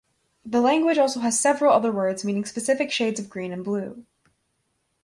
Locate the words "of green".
3.19-3.53